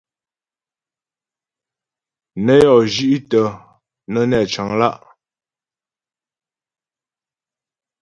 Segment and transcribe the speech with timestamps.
[2.45, 3.41] Nə́ yɔ́ zhi'tə
[4.11, 4.97] nə́ nɛ́ cəŋ lá'.